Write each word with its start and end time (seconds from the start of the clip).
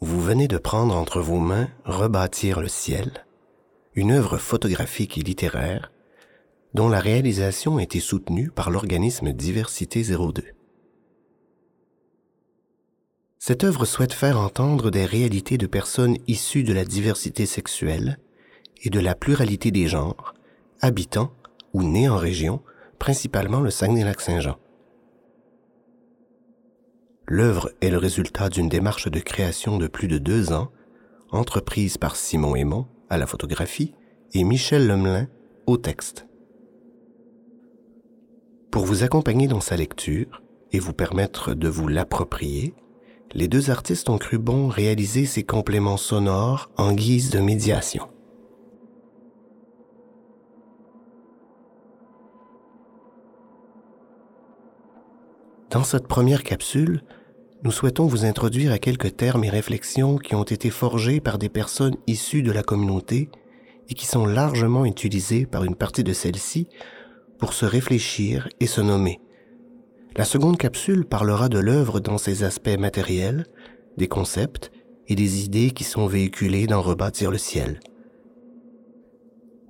Vous 0.00 0.20
venez 0.20 0.48
de 0.48 0.58
prendre 0.58 0.94
entre 0.96 1.20
vos 1.20 1.38
mains 1.38 1.68
Rebâtir 1.84 2.60
le 2.60 2.68
ciel, 2.68 3.24
une 3.94 4.10
œuvre 4.10 4.36
photographique 4.36 5.16
et 5.16 5.22
littéraire 5.22 5.92
dont 6.74 6.88
la 6.88 7.00
réalisation 7.00 7.78
a 7.78 7.82
été 7.82 8.00
soutenue 8.00 8.50
par 8.50 8.70
l'organisme 8.70 9.32
Diversité 9.32 10.02
02. 10.02 10.42
Cette 13.38 13.64
œuvre 13.64 13.84
souhaite 13.84 14.12
faire 14.12 14.38
entendre 14.40 14.90
des 14.90 15.04
réalités 15.04 15.56
de 15.56 15.66
personnes 15.66 16.18
issues 16.26 16.64
de 16.64 16.72
la 16.72 16.84
diversité 16.84 17.46
sexuelle 17.46 18.18
et 18.82 18.90
de 18.90 19.00
la 19.00 19.14
pluralité 19.14 19.70
des 19.70 19.86
genres, 19.86 20.33
habitant 20.84 21.32
ou 21.72 21.82
nés 21.82 22.10
en 22.10 22.18
région, 22.18 22.60
principalement 22.98 23.60
le 23.60 23.70
Saguenay-Lac-Saint-Jean. 23.70 24.58
L'œuvre 27.26 27.70
est 27.80 27.88
le 27.88 27.96
résultat 27.96 28.50
d'une 28.50 28.68
démarche 28.68 29.10
de 29.10 29.18
création 29.18 29.78
de 29.78 29.86
plus 29.86 30.08
de 30.08 30.18
deux 30.18 30.52
ans, 30.52 30.70
entreprise 31.30 31.96
par 31.96 32.16
Simon 32.16 32.54
Aymon 32.54 32.86
à 33.08 33.16
la 33.16 33.26
photographie 33.26 33.94
et 34.34 34.44
Michel 34.44 34.86
Lemelin 34.86 35.26
au 35.66 35.78
texte. 35.78 36.26
Pour 38.70 38.84
vous 38.84 39.04
accompagner 39.04 39.48
dans 39.48 39.62
sa 39.62 39.76
lecture 39.76 40.42
et 40.70 40.80
vous 40.80 40.92
permettre 40.92 41.54
de 41.54 41.68
vous 41.68 41.88
l'approprier, 41.88 42.74
les 43.32 43.48
deux 43.48 43.70
artistes 43.70 44.10
ont 44.10 44.18
cru 44.18 44.36
bon 44.36 44.68
réaliser 44.68 45.24
ces 45.24 45.44
compléments 45.44 45.96
sonores 45.96 46.70
en 46.76 46.92
guise 46.92 47.30
de 47.30 47.40
médiation. 47.40 48.06
Dans 55.74 55.82
cette 55.82 56.06
première 56.06 56.44
capsule, 56.44 57.02
nous 57.64 57.72
souhaitons 57.72 58.06
vous 58.06 58.24
introduire 58.24 58.70
à 58.70 58.78
quelques 58.78 59.16
termes 59.16 59.42
et 59.42 59.50
réflexions 59.50 60.18
qui 60.18 60.36
ont 60.36 60.44
été 60.44 60.70
forgés 60.70 61.18
par 61.18 61.36
des 61.36 61.48
personnes 61.48 61.96
issues 62.06 62.44
de 62.44 62.52
la 62.52 62.62
communauté 62.62 63.28
et 63.88 63.94
qui 63.94 64.06
sont 64.06 64.24
largement 64.24 64.84
utilisés 64.84 65.46
par 65.46 65.64
une 65.64 65.74
partie 65.74 66.04
de 66.04 66.12
celle-ci 66.12 66.68
pour 67.40 67.54
se 67.54 67.66
réfléchir 67.66 68.48
et 68.60 68.68
se 68.68 68.82
nommer. 68.82 69.18
La 70.14 70.24
seconde 70.24 70.58
capsule 70.58 71.06
parlera 71.06 71.48
de 71.48 71.58
l'œuvre 71.58 71.98
dans 71.98 72.18
ses 72.18 72.44
aspects 72.44 72.78
matériels, 72.78 73.44
des 73.96 74.06
concepts 74.06 74.70
et 75.08 75.16
des 75.16 75.44
idées 75.44 75.72
qui 75.72 75.82
sont 75.82 76.06
véhiculées 76.06 76.68
dans 76.68 76.82
Rebâtir 76.82 77.32
le 77.32 77.38
ciel. 77.38 77.80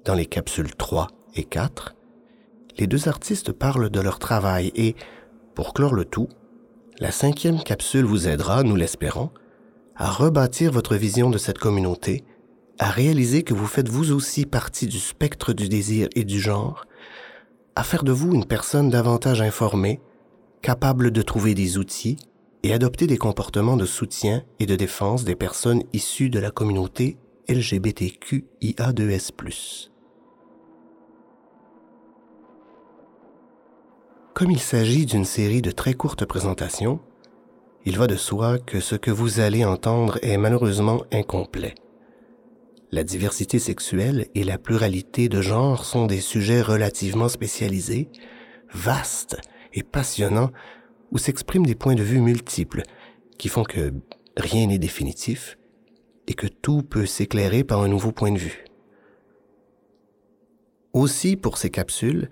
Dans 0.05 0.15
les 0.15 0.27
capsules 0.27 0.75
3 0.75 1.09
et 1.35 1.45
4, 1.45 1.97
les 2.77 2.87
deux 2.87 3.09
artistes 3.09 3.53
parlent 3.53 3.89
de 3.89 4.01
leur 4.01 4.19
travail 4.19 4.71
et, 4.75 4.97
pour 5.55 5.75
clore 5.75 5.95
le 5.95 6.05
tout, 6.05 6.29
la 7.01 7.11
cinquième 7.11 7.63
capsule 7.63 8.05
vous 8.05 8.29
aidera, 8.29 8.63
nous 8.63 8.77
l'espérons, 8.77 9.31
à 9.97 10.11
rebâtir 10.11 10.73
votre 10.73 10.97
vision 10.97 11.31
de 11.31 11.39
cette 11.39 11.59
communauté, 11.59 12.25
à 12.79 12.91
réaliser 12.91 13.43
que 13.43 13.55
vous 13.55 13.67
faites 13.67 13.89
vous 13.89 14.13
aussi 14.13 14.47
partie 14.47 14.87
du 14.87 14.99
spectre 14.99 15.53
du 15.53 15.69
désir 15.69 16.09
et 16.15 16.25
du 16.25 16.41
genre, 16.41 16.87
à 17.77 17.83
faire 17.83 18.05
de 18.05 18.13
vous 18.13 18.35
une 18.35 18.45
personne 18.45 18.91
davantage 18.91 19.41
informée, 19.41 20.01
capable 20.63 21.11
de 21.11 21.23
trouver 21.23 21.55
des 21.55 21.79
outils 21.79 22.17
et 22.63 22.73
adopter 22.73 23.07
des 23.07 23.19
comportements 23.19 23.77
de 23.77 23.87
soutien 23.87 24.43
et 24.59 24.67
de 24.67 24.77
défense 24.77 25.25
des 25.25 25.37
personnes 25.37 25.83
issues 25.93 26.31
de 26.31 26.39
la 26.39 26.51
communauté 26.51 27.19
LGBTQIA2S+. 27.49 29.91
Comme 34.35 34.51
il 34.51 34.59
s'agit 34.59 35.07
d'une 35.07 35.25
série 35.25 35.63
de 35.63 35.71
très 35.71 35.95
courtes 35.95 36.25
présentations, 36.25 36.99
il 37.85 37.97
va 37.97 38.09
de 38.09 38.17
soi 38.17 38.59
que 38.59 38.81
ce 38.81 38.97
que 38.97 39.13
vous 39.13 39.39
allez 39.39 39.65
entendre 39.65 40.19
est 40.23 40.37
malheureusement 40.39 41.05
incomplet. 41.13 41.77
La 42.91 43.05
diversité 43.05 43.61
sexuelle 43.61 44.27
et 44.35 44.43
la 44.43 44.59
pluralité 44.59 45.29
de 45.29 45.41
genre 45.41 45.85
sont 45.85 46.07
des 46.07 46.21
sujets 46.21 46.63
relativement 46.63 47.29
spécialisés, 47.29 48.09
vastes 48.73 49.37
et 49.73 49.85
passionnants, 49.85 50.51
où 51.13 51.19
s'expriment 51.19 51.67
des 51.67 51.77
points 51.77 51.95
de 51.95 52.03
vue 52.03 52.21
multiples, 52.21 52.83
qui 53.39 53.49
font 53.49 53.63
que 53.63 53.93
rien 54.37 54.67
n'est 54.67 54.79
définitif 54.79 55.59
et 56.27 56.35
que 56.35 56.49
tout 56.49 56.83
peut 56.83 57.07
s'éclairer 57.07 57.63
par 57.63 57.83
un 57.83 57.89
nouveau 57.89 58.11
point 58.11 58.33
de 58.33 58.39
vue. 58.39 58.65
Aussi, 60.93 61.37
pour 61.37 61.57
ces 61.57 61.71
capsules, 61.71 62.31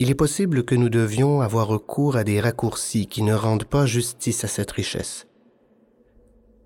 il 0.00 0.10
est 0.10 0.14
possible 0.14 0.62
que 0.62 0.76
nous 0.76 0.88
devions 0.88 1.40
avoir 1.40 1.66
recours 1.66 2.16
à 2.16 2.22
des 2.22 2.40
raccourcis 2.40 3.06
qui 3.06 3.22
ne 3.22 3.34
rendent 3.34 3.64
pas 3.64 3.84
justice 3.84 4.44
à 4.44 4.48
cette 4.48 4.70
richesse. 4.70 5.26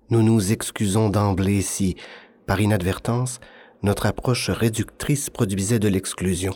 Nous 0.09 0.21
nous 0.21 0.51
excusons 0.51 1.09
d'emblée 1.09 1.63
si, 1.63 1.95
par 2.45 2.61
inadvertance, 2.61 3.39
notre 3.81 4.05
approche 4.05 4.51
réductrice 4.51 5.31
produisait 5.31 5.79
de 5.79 5.87
l'exclusion. 5.87 6.53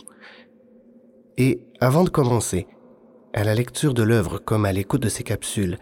Et 1.36 1.60
avant 1.80 2.04
de 2.04 2.10
commencer, 2.10 2.68
à 3.34 3.42
la 3.42 3.54
lecture 3.54 3.92
de 3.92 4.02
l'œuvre 4.04 4.38
comme 4.38 4.64
à 4.64 4.72
l'écoute 4.72 5.02
de 5.02 5.08
ces 5.08 5.24
capsules, 5.24 5.78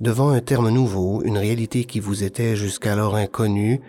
devant 0.00 0.28
un 0.28 0.40
terme 0.40 0.68
nouveau, 0.68 1.22
une 1.22 1.38
réalité 1.38 1.84
qui 1.84 1.98
vous 1.98 2.24
était 2.24 2.56
jusqu'alors 2.56 3.16
inconnue, 3.16 3.80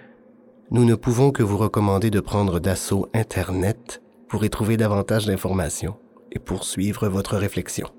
nous 0.71 0.85
ne 0.85 0.95
pouvons 0.95 1.31
que 1.31 1.43
vous 1.43 1.57
recommander 1.57 2.09
de 2.09 2.21
prendre 2.21 2.59
d'assaut 2.59 3.09
Internet 3.13 4.01
pour 4.29 4.45
y 4.45 4.49
trouver 4.49 4.77
davantage 4.77 5.25
d'informations 5.25 5.97
poursuivre 6.39 7.07
votre 7.07 7.37
réflexion. 7.37 7.89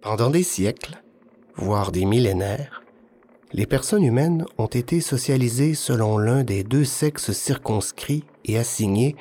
Pendant 0.00 0.30
des 0.30 0.42
siècles, 0.42 1.02
voire 1.56 1.92
des 1.92 2.04
millénaires, 2.04 2.82
les 3.52 3.66
personnes 3.66 4.04
humaines 4.04 4.46
ont 4.56 4.66
été 4.66 5.00
socialisées 5.00 5.74
selon 5.74 6.18
l'un 6.18 6.44
des 6.44 6.64
deux 6.64 6.84
sexes 6.84 7.32
circonscrits 7.32 8.24
et 8.44 8.58
assignés 8.58 9.16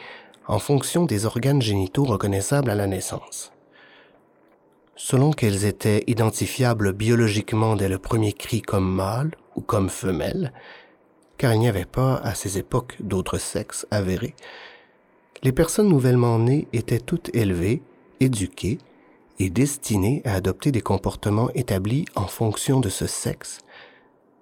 en 0.48 0.60
fonction 0.60 1.06
des 1.06 1.26
organes 1.26 1.62
génitaux 1.62 2.06
reconnaissables 2.06 2.70
à 2.70 2.76
la 2.76 2.88
naissance. 2.88 3.52
Selon 5.00 5.32
qu'elles 5.32 5.66
étaient 5.66 6.04
identifiables 6.08 6.92
biologiquement 6.92 7.76
dès 7.76 7.88
le 7.88 8.00
premier 8.00 8.34
cri 8.34 8.64
comme 8.64 8.92
mâle 8.92 9.36
ou 9.56 9.62
comme 9.62 9.90
femelle, 9.90 10.52
car 11.38 11.54
il 11.54 11.60
n'y 11.60 11.70
avait 11.70 11.86
pas 11.86 12.16
à 12.16 12.34
ces 12.34 12.58
époques 12.58 12.98
d'autres 13.00 13.38
sexes 13.38 13.86
avérés, 13.92 14.34
les 15.44 15.52
personnes 15.52 15.88
nouvellement 15.88 16.40
nées 16.40 16.68
étaient 16.74 17.00
toutes 17.00 17.30
élevées, 17.36 17.84
éduquées 18.20 18.80
et 19.38 19.52
destinées 19.52 20.24
à 20.26 20.34
adopter 20.34 20.72
des 20.72 20.82
comportements 20.82 21.52
établis 21.54 22.06
en 22.16 22.26
fonction 22.26 22.80
de 22.80 22.90
ce 22.90 23.06
sexe, 23.06 23.60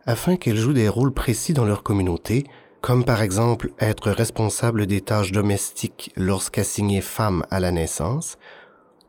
afin 0.05 0.38
qu'elles 0.38 0.55
jouent 0.55 0.71
des 0.71 0.88
rôles 0.88 1.13
précis 1.13 1.51
dans 1.51 1.65
leur 1.65 1.83
communauté, 1.83 2.45
comme 2.79 3.03
par 3.03 3.21
exemple 3.21 3.73
être 3.79 4.09
responsable 4.09 4.85
des 4.85 5.01
tâches 5.01 5.33
domestiques 5.33 6.13
lorsqu'assignées 6.15 7.01
femme 7.01 7.45
à 7.51 7.59
la 7.59 7.71
naissance, 7.71 8.38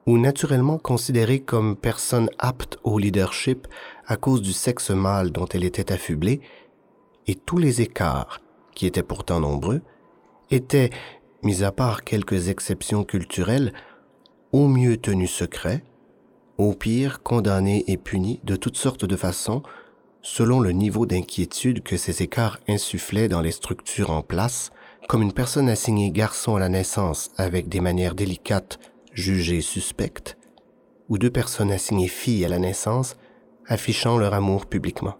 ou 0.06 0.18
naturellement 0.18 0.78
considérées 0.78 1.40
comme 1.40 1.76
personnes 1.76 2.30
aptes 2.38 2.78
au 2.84 2.98
leadership 2.98 3.66
à 4.06 4.16
cause 4.16 4.40
du 4.40 4.52
sexe 4.52 4.90
mâle 4.90 5.32
dont 5.32 5.46
elle 5.46 5.64
était 5.64 5.92
affublée, 5.92 6.40
et 7.26 7.34
tous 7.34 7.58
les 7.58 7.82
écarts, 7.82 8.40
qui 8.74 8.86
étaient 8.86 9.02
pourtant 9.02 9.40
nombreux, 9.40 9.82
étaient, 10.50 10.90
mis 11.42 11.64
à 11.64 11.72
part 11.72 12.04
quelques 12.04 12.48
exceptions 12.48 13.02
culturelles, 13.04 13.72
au 14.52 14.68
mieux 14.68 14.96
tenu 14.96 15.26
secret, 15.26 15.82
au 16.56 16.72
pire 16.72 17.22
condamné 17.22 17.84
et 17.88 17.96
puni 17.96 18.40
de 18.44 18.54
toutes 18.54 18.76
sortes 18.76 19.04
de 19.04 19.16
façons, 19.16 19.62
selon 20.22 20.60
le 20.60 20.70
niveau 20.70 21.04
d'inquiétude 21.04 21.82
que 21.82 21.96
ces 21.96 22.22
écarts 22.22 22.58
insufflaient 22.68 23.28
dans 23.28 23.40
les 23.40 23.50
structures 23.50 24.10
en 24.10 24.22
place, 24.22 24.70
comme 25.08 25.22
une 25.22 25.32
personne 25.32 25.68
assignée 25.68 26.10
garçon 26.10 26.56
à 26.56 26.60
la 26.60 26.68
naissance 26.68 27.30
avec 27.36 27.68
des 27.68 27.80
manières 27.80 28.14
délicates 28.14 28.78
jugées 29.16 29.62
suspectes, 29.62 30.36
ou 31.08 31.18
deux 31.18 31.30
personnes 31.30 31.72
assignées 31.72 32.08
filles 32.08 32.44
à 32.44 32.48
la 32.48 32.58
naissance 32.58 33.16
affichant 33.66 34.18
leur 34.18 34.34
amour 34.34 34.66
publiquement. 34.66 35.16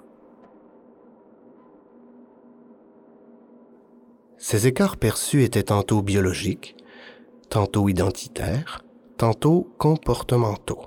Ces 4.38 4.66
écarts 4.66 4.98
perçus 4.98 5.43
étaient 5.43 5.64
tantôt 5.64 6.02
biologiques, 6.02 6.76
tantôt 7.48 7.88
identitaires, 7.88 8.84
tantôt 9.16 9.72
comportementaux. 9.78 10.82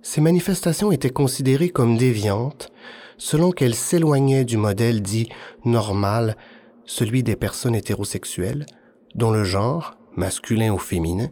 Ces 0.00 0.20
manifestations 0.20 0.92
étaient 0.92 1.10
considérées 1.10 1.70
comme 1.70 1.98
déviantes 1.98 2.72
selon 3.18 3.50
qu'elles 3.50 3.74
s'éloignaient 3.74 4.44
du 4.44 4.56
modèle 4.56 5.02
dit 5.02 5.28
normal, 5.64 6.36
celui 6.84 7.22
des 7.22 7.34
personnes 7.34 7.74
hétérosexuelles, 7.74 8.66
dont 9.14 9.30
le 9.30 9.42
genre, 9.42 9.96
masculin 10.14 10.72
ou 10.72 10.78
féminin, 10.78 11.30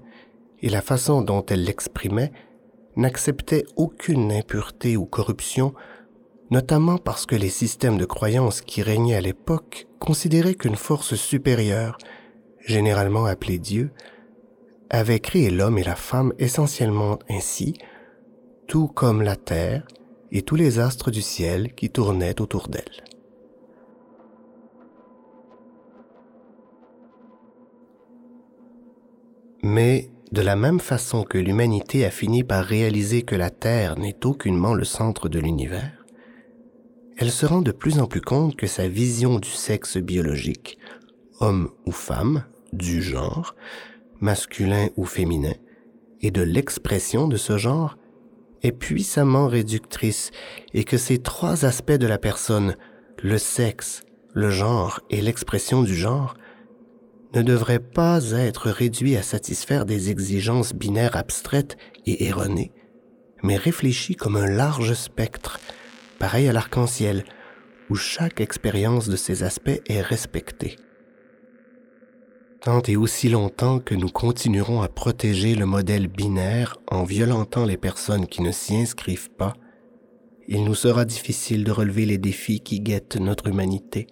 et 0.64 0.70
la 0.70 0.80
façon 0.80 1.20
dont 1.20 1.44
elle 1.44 1.64
l'exprimait 1.64 2.32
n'acceptaient 2.96 3.66
aucune 3.76 4.32
impureté 4.32 4.96
ou 4.96 5.04
corruption, 5.04 5.74
notamment 6.50 6.96
parce 6.96 7.26
que 7.26 7.36
les 7.36 7.50
systèmes 7.50 7.98
de 7.98 8.06
croyance 8.06 8.62
qui 8.62 8.80
régnaient 8.80 9.16
à 9.16 9.20
l'époque 9.20 9.86
considéraient 9.98 10.54
qu'une 10.54 10.76
force 10.76 11.16
supérieure, 11.16 11.98
généralement 12.64 13.26
appelée 13.26 13.58
Dieu, 13.58 13.90
avait 14.88 15.20
créé 15.20 15.50
l'homme 15.50 15.76
et 15.76 15.84
la 15.84 15.96
femme 15.96 16.32
essentiellement 16.38 17.18
ainsi, 17.28 17.74
tout 18.66 18.88
comme 18.88 19.20
la 19.20 19.36
terre 19.36 19.86
et 20.32 20.40
tous 20.40 20.56
les 20.56 20.78
astres 20.78 21.10
du 21.10 21.20
ciel 21.20 21.74
qui 21.74 21.90
tournaient 21.90 22.40
autour 22.40 22.68
d'elle. 22.68 23.04
Mais 29.62 30.10
de 30.34 30.42
la 30.42 30.56
même 30.56 30.80
façon 30.80 31.22
que 31.22 31.38
l'humanité 31.38 32.04
a 32.04 32.10
fini 32.10 32.42
par 32.42 32.64
réaliser 32.64 33.22
que 33.22 33.36
la 33.36 33.50
Terre 33.50 33.96
n'est 33.96 34.26
aucunement 34.26 34.74
le 34.74 34.82
centre 34.82 35.28
de 35.28 35.38
l'univers, 35.38 36.04
elle 37.16 37.30
se 37.30 37.46
rend 37.46 37.62
de 37.62 37.70
plus 37.70 38.00
en 38.00 38.08
plus 38.08 38.20
compte 38.20 38.56
que 38.56 38.66
sa 38.66 38.88
vision 38.88 39.38
du 39.38 39.48
sexe 39.48 39.96
biologique, 39.96 40.76
homme 41.38 41.70
ou 41.86 41.92
femme, 41.92 42.42
du 42.72 43.00
genre, 43.00 43.54
masculin 44.18 44.88
ou 44.96 45.04
féminin, 45.04 45.54
et 46.20 46.32
de 46.32 46.42
l'expression 46.42 47.28
de 47.28 47.36
ce 47.36 47.56
genre 47.56 47.96
est 48.64 48.72
puissamment 48.72 49.46
réductrice 49.46 50.32
et 50.72 50.82
que 50.82 50.96
ces 50.96 51.18
trois 51.18 51.64
aspects 51.64 51.92
de 51.92 52.08
la 52.08 52.18
personne, 52.18 52.74
le 53.22 53.38
sexe, 53.38 54.02
le 54.32 54.50
genre 54.50 54.98
et 55.10 55.20
l'expression 55.20 55.84
du 55.84 55.94
genre, 55.94 56.34
ne 57.34 57.42
devrait 57.42 57.80
pas 57.80 58.30
être 58.32 58.70
réduit 58.70 59.16
à 59.16 59.22
satisfaire 59.22 59.84
des 59.84 60.10
exigences 60.10 60.72
binaires 60.72 61.16
abstraites 61.16 61.76
et 62.06 62.26
erronées, 62.26 62.72
mais 63.42 63.56
réfléchi 63.56 64.14
comme 64.14 64.36
un 64.36 64.46
large 64.46 64.94
spectre, 64.94 65.58
pareil 66.18 66.48
à 66.48 66.52
l'arc-en-ciel, 66.52 67.24
où 67.90 67.96
chaque 67.96 68.40
expérience 68.40 69.08
de 69.08 69.16
ces 69.16 69.42
aspects 69.42 69.82
est 69.86 70.00
respectée. 70.00 70.76
Tant 72.60 72.80
et 72.82 72.96
aussi 72.96 73.28
longtemps 73.28 73.78
que 73.78 73.94
nous 73.94 74.08
continuerons 74.08 74.80
à 74.80 74.88
protéger 74.88 75.54
le 75.54 75.66
modèle 75.66 76.08
binaire 76.08 76.78
en 76.90 77.04
violentant 77.04 77.66
les 77.66 77.76
personnes 77.76 78.26
qui 78.26 78.40
ne 78.40 78.52
s'y 78.52 78.76
inscrivent 78.76 79.30
pas, 79.30 79.52
il 80.48 80.64
nous 80.64 80.74
sera 80.74 81.04
difficile 81.04 81.64
de 81.64 81.70
relever 81.72 82.06
les 82.06 82.18
défis 82.18 82.60
qui 82.60 82.80
guettent 82.80 83.16
notre 83.16 83.48
humanité. 83.48 84.06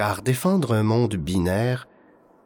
Car 0.00 0.22
défendre 0.22 0.72
un 0.72 0.82
monde 0.82 1.16
binaire, 1.16 1.86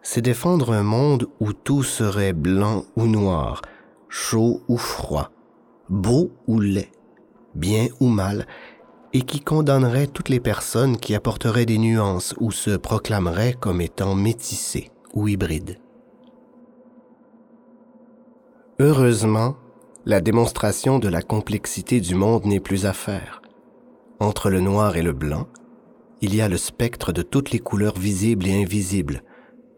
c'est 0.02 0.20
défendre 0.20 0.72
un 0.72 0.82
monde 0.82 1.28
où 1.38 1.52
tout 1.52 1.84
serait 1.84 2.32
blanc 2.32 2.82
ou 2.96 3.06
noir, 3.06 3.62
chaud 4.08 4.62
ou 4.66 4.76
froid, 4.76 5.30
beau 5.88 6.32
ou 6.48 6.58
laid, 6.58 6.90
bien 7.54 7.86
ou 8.00 8.08
mal, 8.08 8.48
et 9.12 9.22
qui 9.22 9.40
condamnerait 9.40 10.08
toutes 10.08 10.30
les 10.30 10.40
personnes 10.40 10.96
qui 10.96 11.14
apporteraient 11.14 11.64
des 11.64 11.78
nuances 11.78 12.34
ou 12.40 12.50
se 12.50 12.76
proclameraient 12.76 13.54
comme 13.54 13.80
étant 13.80 14.16
métissées 14.16 14.90
ou 15.12 15.28
hybrides. 15.28 15.78
Heureusement, 18.80 19.54
la 20.06 20.20
démonstration 20.20 20.98
de 20.98 21.06
la 21.06 21.22
complexité 21.22 22.00
du 22.00 22.16
monde 22.16 22.46
n'est 22.46 22.58
plus 22.58 22.84
à 22.84 22.92
faire. 22.92 23.42
Entre 24.18 24.50
le 24.50 24.58
noir 24.58 24.96
et 24.96 25.02
le 25.02 25.12
blanc, 25.12 25.46
il 26.24 26.34
y 26.34 26.40
a 26.40 26.48
le 26.48 26.56
spectre 26.56 27.12
de 27.12 27.20
toutes 27.20 27.50
les 27.50 27.58
couleurs 27.58 27.98
visibles 27.98 28.46
et 28.46 28.62
invisibles. 28.62 29.22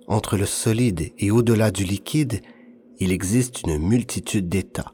Entre 0.07 0.37
le 0.37 0.47
solide 0.47 1.13
et 1.19 1.33
au-delà 1.33 1.73
du 1.73 1.83
liquide, 1.83 2.41
il 3.01 3.11
existe 3.11 3.63
une 3.63 3.79
multitude 3.79 4.49
d'états. 4.49 4.93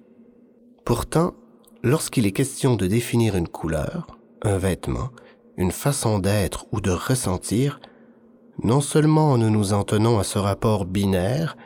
Pourtant, 0.87 1.34
lorsqu'il 1.82 2.25
est 2.25 2.32
question 2.32 2.75
de 2.75 2.87
définir 2.87 3.37
une 3.37 3.49
couleur, 3.49 4.19
un 4.40 4.56
vêtement, 4.56 5.10
une 5.58 5.72
façon 5.72 6.20
d'être 6.20 6.64
ou 6.72 6.81
de 6.81 6.90
ressentir, 6.90 7.81
non 8.64 8.81
seulement 8.81 9.37
nous 9.37 9.50
nous 9.50 9.75
en 9.75 9.84
tenons 9.84 10.19
à 10.19 10.25
ce 10.25 10.38
rapport 10.38 10.87
binaire, 10.87 11.58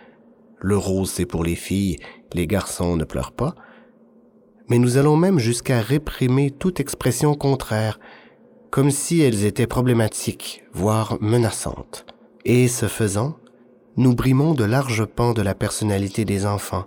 le 0.59 0.77
rose 0.77 1.13
c'est 1.13 1.27
pour 1.27 1.45
les 1.45 1.55
filles, 1.55 1.99
les 2.35 2.49
garçons 2.49 2.97
ne 2.97 3.05
pleurent 3.05 3.37
pas, 3.37 3.55
mais 4.69 4.79
nous 4.79 4.97
allons 4.97 5.17
même 5.17 5.39
jusqu'à 5.39 5.81
réprimer 5.81 6.51
toute 6.51 6.81
expression 6.81 7.37
contraire, 7.37 8.01
comme 8.77 8.91
si 8.91 9.23
elles 9.23 9.47
étaient 9.47 9.67
problématiques, 9.67 10.63
voire 10.75 11.17
menaçantes. 11.23 12.05
Et 12.45 12.69
ce 12.69 12.89
faisant, 12.89 13.39
nous 13.97 14.15
brimons 14.15 14.53
de 14.53 14.65
larges 14.65 15.07
pans 15.07 15.33
de 15.33 15.41
la 15.41 15.55
personnalité 15.55 16.27
des 16.27 16.45
enfants, 16.45 16.85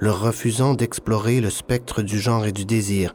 leur 0.00 0.20
refusant 0.22 0.74
d'explorer 0.74 1.40
le 1.40 1.48
spectre 1.48 2.02
du 2.02 2.18
genre 2.18 2.46
et 2.46 2.50
du 2.50 2.64
désir, 2.64 3.14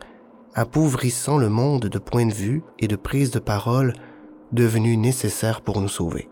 appauvrissant 0.53 1.37
le 1.37 1.49
monde 1.49 1.87
de 1.87 1.99
points 1.99 2.25
de 2.25 2.33
vue 2.33 2.63
et 2.79 2.87
de 2.87 2.95
prise 2.95 3.31
de 3.31 3.39
parole 3.39 3.91
devenus 4.53 4.97
nécessaires 4.97 5.59
pour 5.59 5.81
nous 5.81 5.89
sauver. 5.89 6.29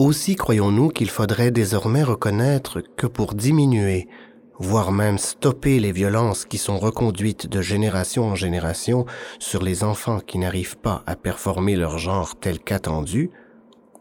Aussi 0.00 0.34
croyons-nous 0.34 0.88
qu'il 0.88 1.08
faudrait 1.08 1.52
désormais 1.52 2.02
reconnaître 2.02 2.80
que 2.96 3.06
pour 3.06 3.34
diminuer 3.34 4.08
voire 4.58 4.92
même 4.92 5.18
stopper 5.18 5.80
les 5.80 5.92
violences 5.92 6.44
qui 6.44 6.58
sont 6.58 6.78
reconduites 6.78 7.46
de 7.46 7.62
génération 7.62 8.24
en 8.24 8.34
génération 8.34 9.06
sur 9.38 9.62
les 9.62 9.84
enfants 9.84 10.20
qui 10.20 10.38
n'arrivent 10.38 10.78
pas 10.78 11.02
à 11.06 11.16
performer 11.16 11.76
leur 11.76 11.98
genre 11.98 12.36
tel 12.38 12.58
qu'attendu, 12.58 13.30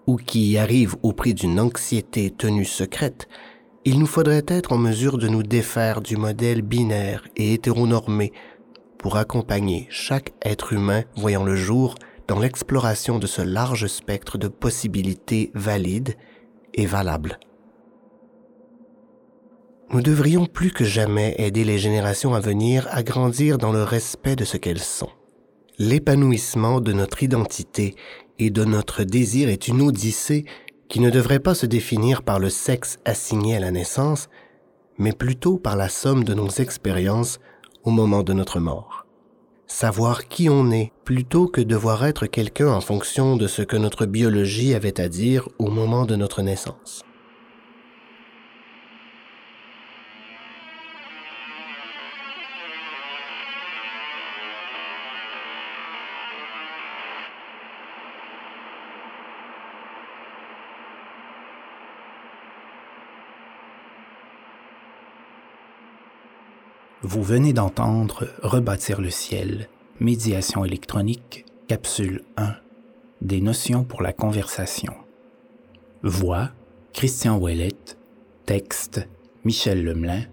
ou 0.08 0.16
qui 0.16 0.52
y 0.52 0.58
arrivent 0.58 0.96
au 1.04 1.14
prix 1.14 1.34
d'une 1.34 1.60
anxiété 1.60 2.32
tenue 2.32 2.66
secrète, 2.66 3.28
il 3.86 4.00
nous 4.00 4.06
faudrait 4.06 4.46
être 4.48 4.74
en 4.74 4.78
mesure 4.78 5.18
de 5.18 5.28
nous 5.28 5.44
défaire 5.44 6.02
du 6.02 6.18
modèle 6.18 6.62
binaire 6.62 7.28
et 7.36 7.54
hétéronormé 7.54 8.34
pour 8.98 9.18
accompagner 9.18 9.88
chaque 9.90 10.34
être 10.44 10.74
humain 10.74 11.04
voyant 11.16 11.44
le 11.44 11.56
jour 11.56 11.96
dans 12.28 12.40
l'exploration 12.40 13.20
de 13.20 13.28
ce 13.28 13.42
large 13.42 13.88
spectre 13.88 14.38
de 14.38 14.48
possibilités 14.48 15.52
valides 15.54 16.16
et 16.74 16.86
valables. 16.86 17.40
Nous 19.90 20.02
devrions 20.02 20.46
plus 20.46 20.72
que 20.72 20.84
jamais 20.84 21.34
aider 21.38 21.64
les 21.64 21.78
générations 21.78 22.34
à 22.34 22.42
venir 22.42 22.88
à 22.92 23.04
grandir 23.04 23.58
dans 23.58 23.72
le 23.72 23.84
respect 23.84 24.36
de 24.36 24.44
ce 24.44 24.58
qu'elles 24.58 24.84
sont. 24.84 25.10
L'épanouissement 25.80 26.82
de 26.82 26.92
notre 26.92 27.24
identité 27.24 27.96
et 28.38 28.50
de 28.50 28.66
notre 28.66 29.04
désir 29.04 29.48
est 29.48 29.70
une 29.70 29.82
odyssée 29.82 30.44
qui 30.90 31.00
ne 31.00 31.10
devrait 31.10 31.40
pas 31.40 31.56
se 31.56 31.66
définir 31.66 32.24
par 32.24 32.40
le 32.40 32.50
sexe 32.50 32.98
assigné 33.06 33.56
à 33.56 33.62
la 33.62 33.72
naissance, 33.72 34.28
mais 34.98 35.14
plutôt 35.14 35.58
par 35.58 35.78
la 35.78 35.88
somme 35.88 36.26
de 36.26 36.34
nos 36.34 36.50
expériences 36.50 37.40
au 37.84 37.92
moment 37.92 38.24
de 38.24 38.34
notre 38.34 38.60
mort. 38.60 39.06
Savoir 39.68 40.28
qui 40.28 40.50
on 40.50 40.70
est 40.70 40.92
plutôt 41.06 41.48
que 41.48 41.62
devoir 41.62 42.06
être 42.06 42.26
quelqu'un 42.26 42.70
en 42.70 42.82
fonction 42.82 43.38
de 43.38 43.48
ce 43.48 43.62
que 43.62 43.78
notre 43.78 44.06
biologie 44.06 44.74
avait 44.74 45.00
à 45.00 45.08
dire 45.08 45.48
au 45.60 45.70
moment 45.70 46.06
de 46.06 46.18
notre 46.18 46.42
naissance. 46.42 47.04
Vous 67.04 67.22
venez 67.22 67.54
d'entendre 67.54 68.28
Rebâtir 68.42 69.02
le 69.02 69.12
ciel, 69.12 69.70
médiation 70.00 70.66
électronique, 70.66 71.46
capsule 71.68 72.24
1, 72.38 72.56
des 73.22 73.40
notions 73.40 73.84
pour 73.84 74.02
la 74.02 74.14
conversation. 74.14 74.94
Voix, 76.02 76.50
Christian 76.94 77.38
Ouellet, 77.38 77.76
texte, 78.48 79.08
Michel 79.46 79.84
Lemelin, 79.84 80.24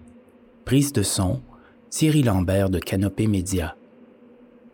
prise 0.65 0.95
de 0.95 1.03
son, 1.03 1.43
Thierry 1.91 2.23
Lambert 2.23 2.71
de 2.71 2.79
Canopée 2.79 3.27
Média. 3.27 3.77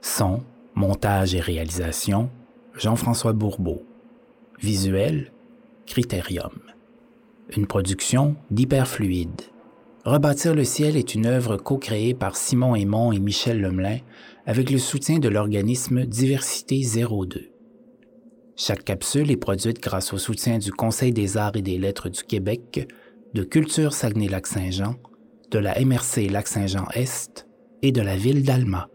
Son, 0.00 0.44
montage 0.76 1.34
et 1.34 1.40
réalisation, 1.40 2.30
Jean-François 2.74 3.32
Bourbeau. 3.32 3.82
Visuel, 4.60 5.32
Critérium. 5.86 6.60
Une 7.56 7.66
production 7.66 8.36
d'Hyperfluide. 8.52 9.49
Rebâtir 10.04 10.54
le 10.54 10.64
ciel 10.64 10.96
est 10.96 11.14
une 11.14 11.26
œuvre 11.26 11.58
co-créée 11.58 12.14
par 12.14 12.34
Simon 12.34 12.74
Aymon 12.74 13.12
et 13.12 13.18
Michel 13.18 13.60
Lemelin 13.60 13.98
avec 14.46 14.70
le 14.70 14.78
soutien 14.78 15.18
de 15.18 15.28
l'organisme 15.28 16.06
Diversité 16.06 16.80
02. 16.80 17.50
Chaque 18.56 18.82
capsule 18.82 19.30
est 19.30 19.36
produite 19.36 19.82
grâce 19.82 20.14
au 20.14 20.18
soutien 20.18 20.56
du 20.56 20.72
Conseil 20.72 21.12
des 21.12 21.36
arts 21.36 21.56
et 21.56 21.62
des 21.62 21.76
lettres 21.76 22.08
du 22.08 22.22
Québec, 22.22 22.88
de 23.34 23.42
Culture 23.42 23.92
Saguenay-Lac-Saint-Jean, 23.92 24.96
de 25.50 25.58
la 25.58 25.78
MRC 25.78 26.30
Lac-Saint-Jean-Est 26.30 27.46
et 27.82 27.92
de 27.92 28.00
la 28.00 28.16
ville 28.16 28.42
d'Alma. 28.42 28.88